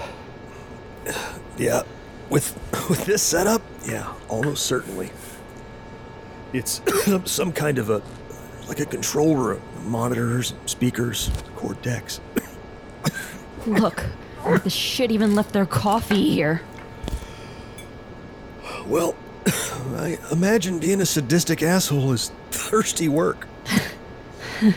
[1.57, 1.81] Yeah,
[2.29, 2.53] with
[2.89, 5.11] with this setup, yeah, almost certainly.
[6.53, 6.81] It's
[7.25, 8.03] some kind of a
[8.67, 12.21] like a control room, monitors, speakers, cord decks.
[13.65, 14.05] Look,
[14.63, 16.61] the shit even left their coffee here.
[18.85, 19.15] Well,
[19.95, 23.45] I imagine being a sadistic asshole is thirsty work.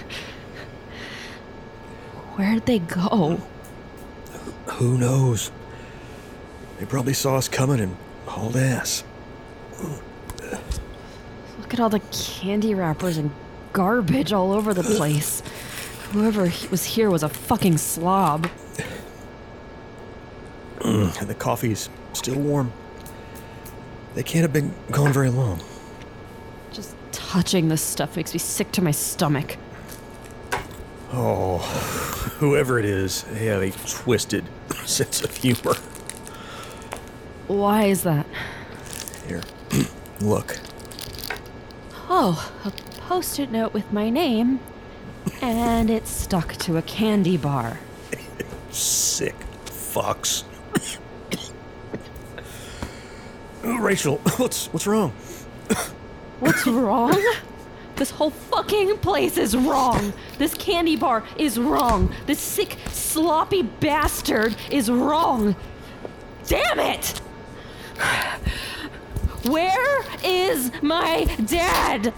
[2.36, 3.40] Where'd they go?
[4.66, 5.52] Who knows?
[6.80, 9.04] They probably saw us coming and hauled ass.
[11.60, 13.30] Look at all the candy wrappers and
[13.74, 15.42] garbage all over the place.
[16.12, 18.48] Whoever was here was a fucking slob.
[20.82, 22.72] And the coffee's still warm.
[24.14, 25.61] They can't have been gone very long.
[26.72, 29.59] Just touching this stuff makes me sick to my stomach.
[31.12, 31.59] Oh,
[32.38, 34.46] whoever it is, they have a twisted
[34.86, 35.74] sense of humor.
[37.51, 38.26] Why is that?
[39.26, 39.42] Here,
[40.20, 40.57] look.
[42.09, 42.70] Oh, a
[43.01, 44.61] post it note with my name.
[45.42, 47.80] And it's stuck to a candy bar.
[48.70, 49.34] Sick
[49.64, 50.44] fucks.
[53.62, 55.12] Oh, Rachel, what's what's wrong?
[56.40, 57.22] What's wrong?
[57.96, 60.14] This whole fucking place is wrong.
[60.38, 62.14] This candy bar is wrong.
[62.24, 65.55] This sick, sloppy bastard is wrong.
[66.46, 67.20] Damn it!
[69.44, 72.12] Where is my dad?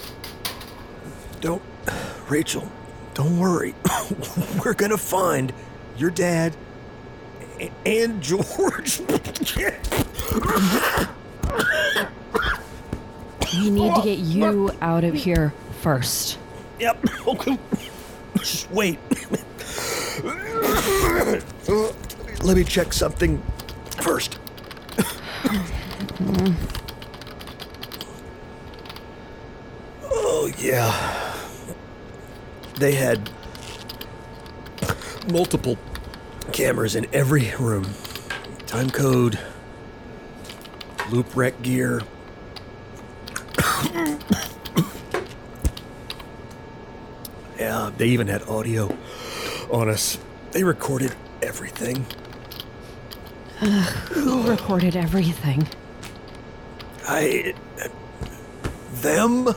[1.41, 1.63] Don't,
[2.29, 2.71] Rachel,
[3.15, 3.75] don't worry.
[4.65, 5.53] We're gonna find
[5.97, 6.57] your dad
[7.87, 9.01] and George.
[13.55, 16.39] We need to get you out of here first.
[16.81, 17.05] Yep.
[17.27, 17.59] Okay.
[18.39, 18.99] Just wait.
[22.43, 23.43] Let me check something
[24.01, 24.39] first.
[30.03, 31.35] Oh, yeah.
[32.77, 33.31] They had
[35.31, 35.79] multiple
[36.53, 37.87] cameras in every room
[38.73, 39.39] time code,
[41.11, 42.01] loop wreck gear.
[47.59, 48.97] yeah, they even had audio
[49.71, 50.17] on us.
[50.53, 52.07] They recorded everything.
[53.63, 55.69] Who recorded everything?
[57.07, 57.55] I.
[58.95, 59.49] Them?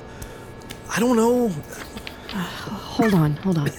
[0.90, 1.50] I don't know.
[2.30, 3.68] Hold on, hold on.
[3.68, 3.74] It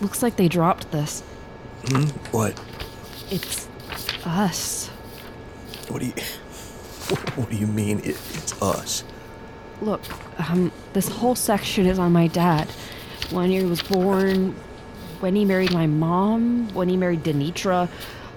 [0.00, 1.20] looks like they dropped this.
[1.88, 2.04] Hmm?
[2.30, 2.58] What?
[3.30, 3.68] It's
[4.24, 4.86] us.
[5.88, 6.14] What do you.
[7.36, 9.02] What do you mean it, it's us?
[9.80, 10.02] Look,
[10.40, 12.68] um, this whole section is on my dad.
[13.30, 14.54] When he was born,
[15.20, 17.88] when he married my mom, when he married Denitra,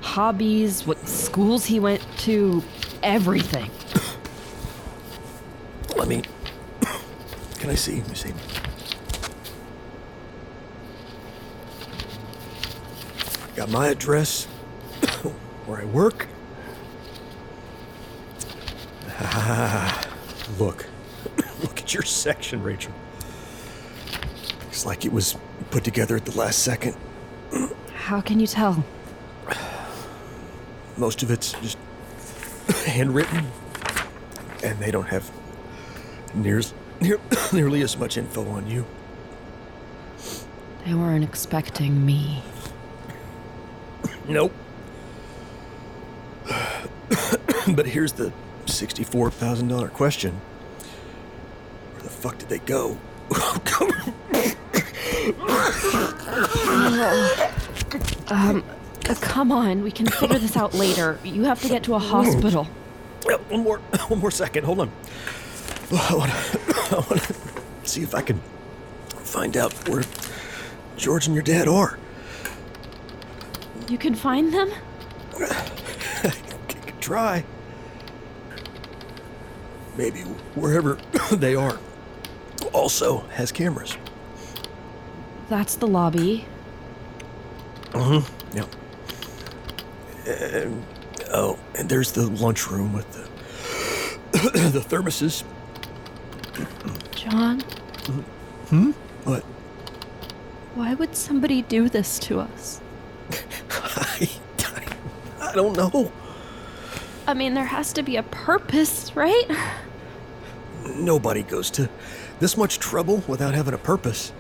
[0.02, 2.64] hobbies, what schools he went to,
[3.04, 3.70] everything.
[5.96, 6.24] Let me.
[7.60, 7.98] Can I see?
[7.98, 8.34] Let me see.
[13.52, 14.46] I got my address,
[15.66, 16.28] where I work.
[19.20, 20.10] Ah,
[20.58, 20.88] look.
[21.62, 22.94] Look at your section, Rachel.
[24.70, 25.38] It's like it was
[25.72, 26.96] put together at the last second.
[27.94, 28.84] How can you tell?
[30.98, 31.78] Most of it's just
[32.86, 33.48] handwritten,
[34.64, 35.32] and they don't have
[36.34, 36.62] near,
[37.00, 37.20] near,
[37.54, 38.86] nearly as much info on you.
[40.86, 42.44] They weren't expecting me.
[44.28, 44.54] Nope.
[47.76, 48.34] but here's the
[48.66, 50.34] $64,000 question
[51.94, 52.98] Where the fuck did they go?
[58.30, 58.62] Uh,
[59.22, 61.20] come on, we can figure this out later.
[61.24, 62.68] You have to get to a hospital.
[63.30, 63.78] Uh, one more,
[64.08, 64.66] one more second.
[64.66, 64.92] Hold on.
[65.92, 66.38] I want to,
[66.92, 67.36] I want to
[67.84, 68.40] see if I can
[69.10, 70.04] find out where
[70.98, 71.98] George and your dad are.
[73.90, 74.72] You can find them?
[75.40, 76.34] I
[76.68, 77.44] can try.
[79.98, 80.22] Maybe
[80.56, 80.98] wherever
[81.32, 81.80] they are
[82.74, 83.98] also has cameras.
[85.50, 86.46] That's the lobby.
[87.92, 88.58] Mm-hmm.
[88.58, 88.68] Yep.
[90.28, 90.84] And,
[91.22, 93.30] uh, oh, and there's the lunchroom with the
[94.70, 95.44] the thermoses.
[97.16, 98.22] John, mm-hmm.
[98.70, 98.92] Hmm.
[99.24, 99.44] What?
[100.76, 102.82] why would somebody do this to us?
[103.70, 104.30] I,
[105.40, 106.12] I don't know.
[107.28, 109.46] I mean, there has to be a purpose, right?
[110.96, 111.90] Nobody goes to
[112.40, 114.34] this much trouble without having a purpose.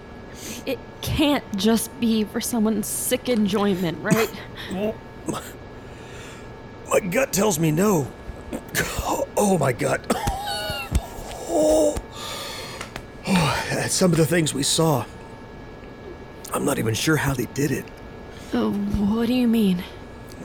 [0.66, 4.32] It can't just be for someone's sick enjoyment, right?
[6.90, 8.12] My gut tells me no.
[9.00, 10.06] Oh, oh, my gut.
[11.54, 11.98] Oh.
[13.28, 15.06] Oh, some of the things we saw.
[16.54, 17.86] I'm not even sure how they did it.
[18.54, 19.84] Uh, what do you mean?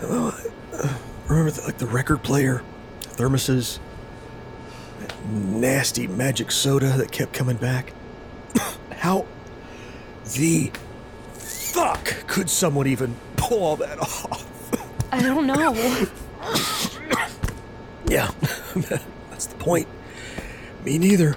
[0.01, 2.63] Remember, the, like the record player,
[3.01, 3.79] thermoses,
[5.01, 7.93] that nasty magic soda that kept coming back.
[8.91, 9.27] How
[10.35, 10.71] the
[11.35, 14.45] fuck could someone even pull all that off?
[15.13, 15.73] I don't know.
[18.09, 18.31] Yeah,
[19.31, 19.89] that's the point.
[20.85, 21.37] Me neither.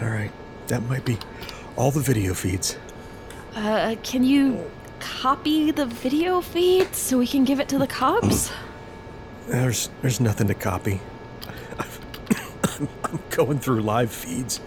[0.00, 0.30] All right,
[0.68, 1.18] that might be
[1.76, 2.76] all the video feeds.
[3.54, 8.50] Uh, can you copy the video feed so we can give it to the cops?
[9.48, 11.00] There's there's nothing to copy.
[11.78, 14.60] I'm, I'm going through live feeds.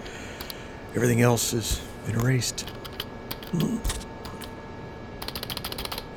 [0.95, 2.61] Everything else has been erased.
[3.51, 3.77] Hmm.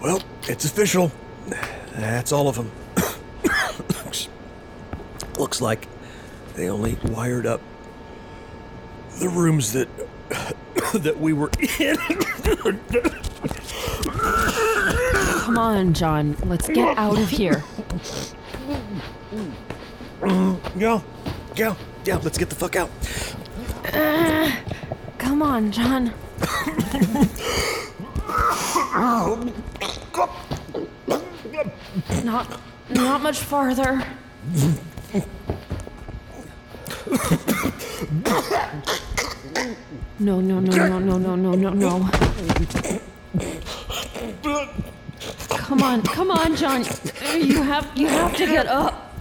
[0.03, 1.13] Well, it's official.
[1.93, 2.73] That's all of them.
[5.39, 5.87] Looks like
[6.55, 7.61] they only wired up
[9.21, 9.89] the rooms that
[10.95, 11.97] that we were in.
[15.45, 16.37] Come on, John.
[16.45, 17.63] Let's get out of here.
[20.77, 21.01] yeah,
[21.55, 22.17] yeah, yeah.
[22.17, 22.91] Let's get the fuck out.
[25.35, 26.15] Come on, John.
[32.25, 34.07] not, not much farther.
[40.21, 42.11] No, no, no, no, no, no, no, no, no.
[45.49, 46.85] Come on, come on, John.
[47.35, 49.13] You have, you have to get up.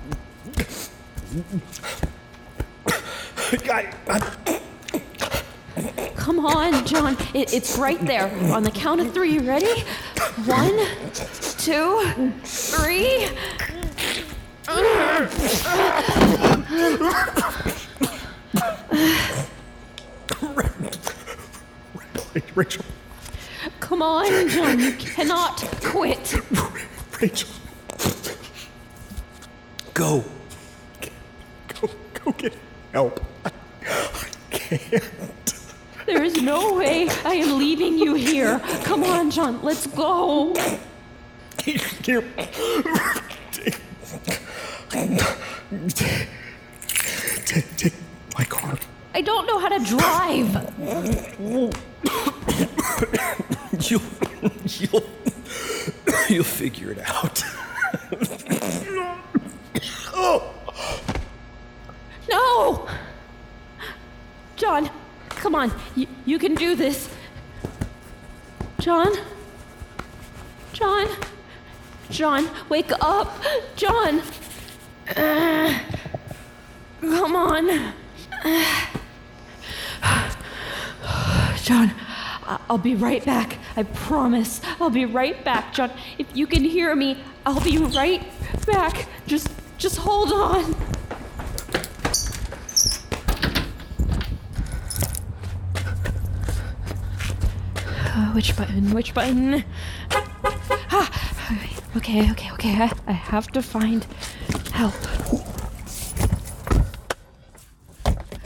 [3.67, 4.32] I, I,
[6.23, 7.17] Come on, John.
[7.33, 8.29] It, it's right there.
[8.53, 9.81] On the count of three, you ready?
[10.45, 10.79] One,
[11.57, 13.27] two, three.
[22.55, 22.85] Rachel,
[23.81, 24.79] Come on, John.
[24.79, 26.35] You cannot quit.
[27.19, 27.49] Rachel.
[29.93, 30.23] Go.
[31.81, 32.53] Go, go get
[32.93, 33.21] help.
[33.43, 33.51] I,
[33.85, 35.42] I can't.
[36.05, 38.59] There is no way I am leaving you here.
[38.83, 39.61] Come on, John.
[39.61, 40.53] Let's go.
[41.57, 41.81] Take,
[47.77, 47.93] take
[48.37, 48.77] my car.
[49.13, 50.49] I don't know how to drive.
[53.89, 54.01] You'll,
[54.65, 55.03] you'll,
[56.29, 57.43] you'll figure it out.
[60.13, 60.53] oh.
[62.29, 62.87] No!
[64.55, 64.89] John,
[65.43, 65.73] come on.
[65.93, 67.09] You, you can do this.
[68.79, 69.11] John?
[70.71, 71.07] John?
[72.09, 73.43] John, wake up.
[73.75, 74.21] John!
[75.17, 75.77] Uh,
[77.01, 77.93] come on.
[81.63, 81.91] John,
[82.69, 83.57] I'll be right back.
[83.75, 84.61] I promise.
[84.79, 85.91] I'll be right back, John.
[86.17, 88.23] If you can hear me, I'll be right
[88.65, 89.07] back.
[89.27, 90.73] Just just hold on.
[98.15, 98.91] Uh, which button?
[98.91, 99.63] Which button?
[100.91, 101.09] Ah,
[101.97, 102.71] okay, okay, okay.
[102.71, 104.05] I, I have to find
[104.71, 104.95] help.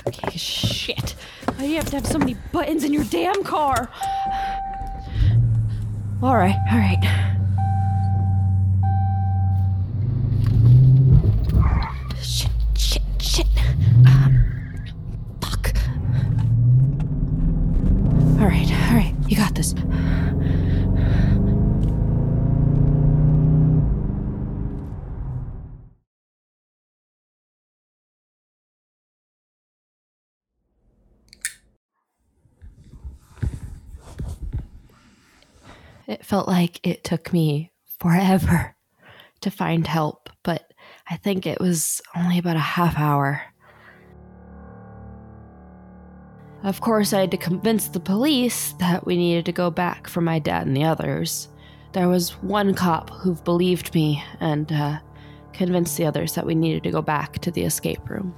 [0.08, 1.16] Okay, shit.
[1.56, 3.90] Why do you have to have so many buttons in your damn car?
[6.22, 7.27] Alright, alright.
[36.08, 38.76] It felt like it took me forever
[39.42, 40.74] to find help, but
[41.10, 43.42] I think it was only about a half hour.
[46.64, 50.22] Of course, I had to convince the police that we needed to go back for
[50.22, 51.50] my dad and the others.
[51.92, 55.00] There was one cop who believed me and uh,
[55.54, 58.34] convinced the others that we needed to go back to the escape room.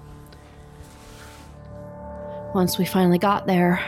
[2.54, 3.80] Once we finally got there,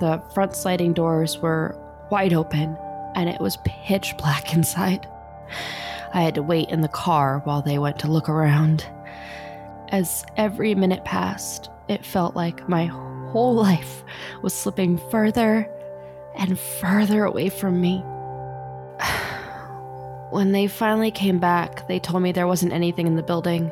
[0.00, 1.76] the front sliding doors were
[2.10, 2.76] wide open
[3.14, 5.08] and it was pitch black inside.
[6.14, 8.86] I had to wait in the car while they went to look around.
[9.88, 14.02] As every minute passed, it felt like my whole life
[14.42, 15.68] was slipping further
[16.36, 18.04] and further away from me.
[20.30, 23.70] When they finally came back, they told me there wasn't anything in the building.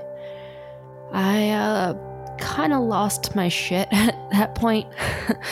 [1.11, 1.95] I, uh,
[2.41, 4.87] kind of lost my shit at that point.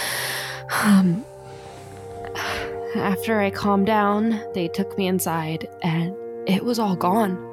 [0.82, 1.24] um,
[2.94, 6.14] after I calmed down, they took me inside and
[6.46, 7.44] it was all gone.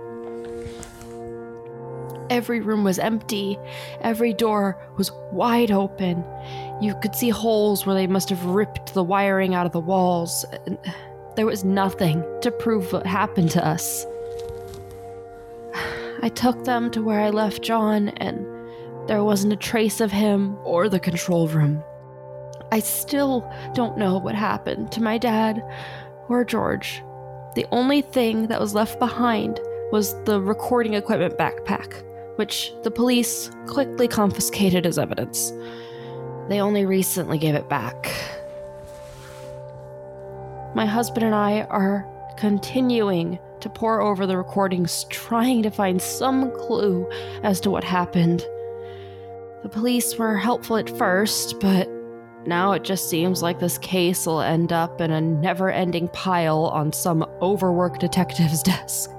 [2.29, 3.59] Every room was empty,
[4.01, 6.23] every door was wide open.
[6.81, 10.45] You could see holes where they must have ripped the wiring out of the walls.
[11.35, 14.05] There was nothing to prove what happened to us.
[16.21, 18.47] I took them to where I left John, and
[19.07, 21.83] there wasn't a trace of him or the control room.
[22.71, 25.63] I still don't know what happened to my dad
[26.29, 27.01] or George.
[27.55, 29.59] The only thing that was left behind
[29.91, 32.03] was the recording equipment backpack,
[32.37, 35.53] which the police quickly confiscated as evidence.
[36.49, 38.11] They only recently gave it back.
[40.75, 42.05] My husband and I are
[42.37, 47.09] continuing to pore over the recordings, trying to find some clue
[47.43, 48.45] as to what happened.
[49.63, 51.89] The police were helpful at first, but
[52.47, 56.65] now it just seems like this case will end up in a never ending pile
[56.65, 59.11] on some overworked detective's desk.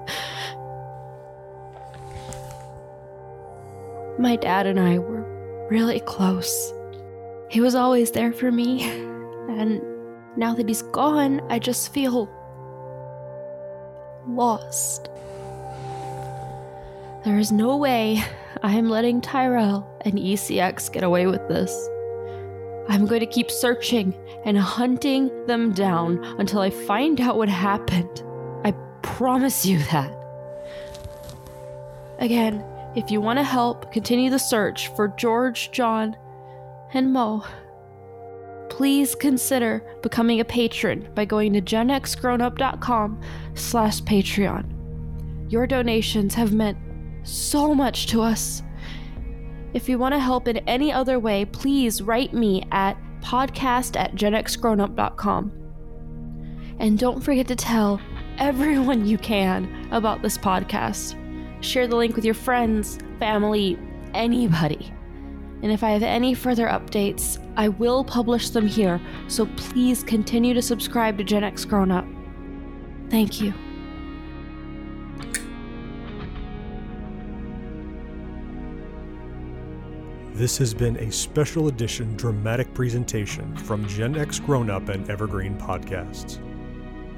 [4.19, 6.73] My dad and I were really close.
[7.49, 9.81] He was always there for me, and
[10.35, 12.29] now that he's gone, I just feel
[14.27, 15.09] lost.
[17.23, 18.23] There is no way
[18.63, 21.89] I am letting Tyrell and ECX get away with this.
[22.89, 24.13] I'm going to keep searching
[24.45, 28.23] and hunting them down until I find out what happened.
[28.63, 28.71] I
[29.01, 30.13] promise you that.
[32.19, 32.63] Again,
[32.97, 36.17] If you want to help continue the search for George, John,
[36.95, 37.45] and Mo,
[38.71, 43.21] please consider becoming a patron by going to genxgrownup.com
[43.53, 45.51] slash patreon.
[45.51, 46.79] Your donations have meant
[47.21, 48.63] so much to us.
[49.73, 54.15] If you want to help in any other way, please write me at podcast at
[54.15, 55.51] genxgrownup.com.
[56.79, 57.99] And don't forget to tell
[58.37, 61.15] everyone you can about this podcast.
[61.63, 63.77] Share the link with your friends, family,
[64.13, 64.93] anybody.
[65.63, 70.53] And if I have any further updates, I will publish them here, so please continue
[70.53, 72.05] to subscribe to Gen X Grown Up.
[73.09, 73.53] Thank you.
[80.37, 85.57] This has been a special edition dramatic presentation from Gen X Grown Up and Evergreen
[85.57, 86.37] Podcasts.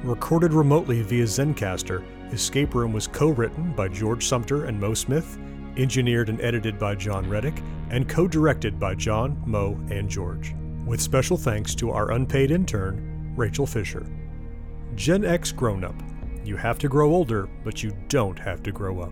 [0.05, 2.01] Recorded remotely via Zencastr,
[2.31, 5.37] Escape Room was co written by George Sumter and Mo Smith,
[5.75, 10.55] engineered and edited by John Reddick, and co directed by John, Mo, and George.
[10.85, 14.05] With special thanks to our unpaid intern, Rachel Fisher.
[14.95, 16.01] Gen X Grown Up.
[16.45, 19.11] You have to grow older, but you don't have to grow up.